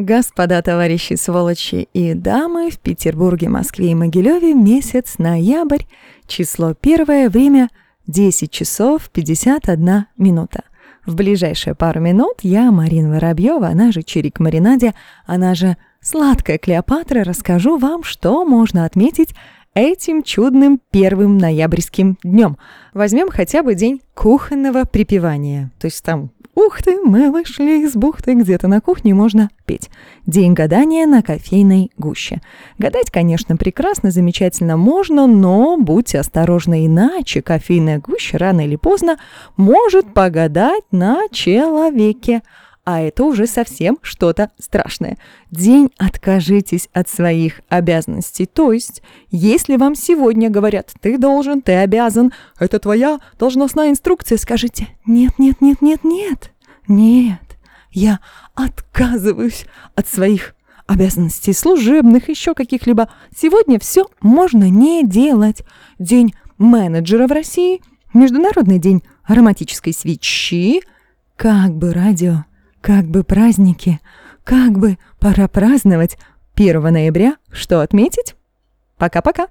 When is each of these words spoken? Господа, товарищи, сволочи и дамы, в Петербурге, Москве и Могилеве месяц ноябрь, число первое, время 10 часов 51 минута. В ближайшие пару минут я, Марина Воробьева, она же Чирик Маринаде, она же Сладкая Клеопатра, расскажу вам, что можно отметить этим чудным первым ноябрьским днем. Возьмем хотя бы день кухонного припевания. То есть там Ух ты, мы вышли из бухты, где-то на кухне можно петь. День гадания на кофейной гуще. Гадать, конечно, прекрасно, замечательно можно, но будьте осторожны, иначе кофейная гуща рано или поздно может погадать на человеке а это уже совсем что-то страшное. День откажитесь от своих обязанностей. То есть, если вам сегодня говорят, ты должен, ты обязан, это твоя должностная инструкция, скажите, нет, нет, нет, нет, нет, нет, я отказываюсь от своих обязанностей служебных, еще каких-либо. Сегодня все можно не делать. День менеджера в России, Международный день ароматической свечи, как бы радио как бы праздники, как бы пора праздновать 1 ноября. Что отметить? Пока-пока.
Господа, 0.00 0.62
товарищи, 0.62 1.14
сволочи 1.14 1.88
и 1.92 2.14
дамы, 2.14 2.70
в 2.70 2.78
Петербурге, 2.78 3.48
Москве 3.48 3.90
и 3.90 3.94
Могилеве 3.94 4.54
месяц 4.54 5.18
ноябрь, 5.18 5.82
число 6.26 6.72
первое, 6.74 7.28
время 7.28 7.68
10 8.06 8.50
часов 8.50 9.10
51 9.10 10.06
минута. 10.16 10.64
В 11.04 11.14
ближайшие 11.14 11.74
пару 11.74 12.00
минут 12.00 12.36
я, 12.42 12.70
Марина 12.70 13.10
Воробьева, 13.10 13.68
она 13.68 13.92
же 13.92 14.02
Чирик 14.02 14.40
Маринаде, 14.40 14.94
она 15.26 15.54
же 15.54 15.76
Сладкая 16.00 16.56
Клеопатра, 16.56 17.22
расскажу 17.22 17.76
вам, 17.76 18.02
что 18.02 18.44
можно 18.46 18.86
отметить 18.86 19.34
этим 19.74 20.22
чудным 20.22 20.80
первым 20.90 21.36
ноябрьским 21.36 22.16
днем. 22.24 22.56
Возьмем 22.94 23.28
хотя 23.28 23.62
бы 23.62 23.74
день 23.74 24.00
кухонного 24.14 24.84
припевания. 24.84 25.70
То 25.78 25.86
есть 25.86 26.02
там 26.02 26.30
Ух 26.66 26.82
ты, 26.82 27.00
мы 27.00 27.30
вышли 27.30 27.84
из 27.84 27.94
бухты, 27.94 28.34
где-то 28.34 28.68
на 28.68 28.82
кухне 28.82 29.14
можно 29.14 29.48
петь. 29.64 29.88
День 30.26 30.52
гадания 30.52 31.06
на 31.06 31.22
кофейной 31.22 31.90
гуще. 31.96 32.42
Гадать, 32.76 33.10
конечно, 33.10 33.56
прекрасно, 33.56 34.10
замечательно 34.10 34.76
можно, 34.76 35.26
но 35.26 35.78
будьте 35.78 36.18
осторожны, 36.18 36.84
иначе 36.84 37.40
кофейная 37.40 37.98
гуща 37.98 38.36
рано 38.36 38.66
или 38.66 38.76
поздно 38.76 39.18
может 39.56 40.12
погадать 40.12 40.84
на 40.90 41.28
человеке 41.32 42.42
а 42.84 43.00
это 43.00 43.24
уже 43.24 43.46
совсем 43.46 43.98
что-то 44.02 44.50
страшное. 44.58 45.16
День 45.50 45.90
откажитесь 45.98 46.88
от 46.92 47.08
своих 47.08 47.60
обязанностей. 47.68 48.46
То 48.46 48.72
есть, 48.72 49.02
если 49.30 49.76
вам 49.76 49.94
сегодня 49.94 50.50
говорят, 50.50 50.92
ты 51.00 51.18
должен, 51.18 51.62
ты 51.62 51.74
обязан, 51.74 52.32
это 52.58 52.78
твоя 52.78 53.20
должностная 53.38 53.90
инструкция, 53.90 54.38
скажите, 54.38 54.88
нет, 55.06 55.38
нет, 55.38 55.60
нет, 55.60 55.82
нет, 55.82 56.02
нет, 56.02 56.50
нет, 56.90 57.58
я 57.90 58.20
отказываюсь 58.54 59.64
от 59.94 60.06
своих 60.06 60.54
обязанностей 60.86 61.54
служебных, 61.54 62.28
еще 62.28 62.54
каких-либо. 62.54 63.10
Сегодня 63.34 63.78
все 63.78 64.06
можно 64.20 64.68
не 64.68 65.06
делать. 65.06 65.62
День 65.98 66.34
менеджера 66.58 67.26
в 67.26 67.32
России, 67.32 67.80
Международный 68.12 68.78
день 68.78 69.02
ароматической 69.24 69.94
свечи, 69.94 70.82
как 71.36 71.74
бы 71.74 71.94
радио 71.94 72.44
как 72.80 73.06
бы 73.06 73.24
праздники, 73.24 74.00
как 74.44 74.78
бы 74.78 74.98
пора 75.18 75.48
праздновать 75.48 76.18
1 76.54 76.82
ноября. 76.82 77.36
Что 77.52 77.80
отметить? 77.80 78.34
Пока-пока. 78.96 79.48